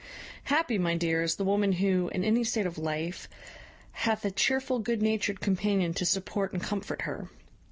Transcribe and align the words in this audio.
"Happy, 0.45 0.79
my 0.79 0.95
dear, 0.97 1.21
is 1.21 1.35
the 1.35 1.43
woman 1.43 1.73
who, 1.73 2.09
in 2.09 2.23
any 2.23 2.43
state 2.43 2.65
of 2.65 2.79
life, 2.79 3.29
hath 3.91 4.25
a 4.25 4.31
cheerful 4.31 4.79
good 4.79 4.99
natured 4.99 5.39
companion 5.39 5.93
to 5.93 6.07
support 6.07 6.53
and 6.53 6.63
comfort 6.63 7.03
her! 7.03 7.29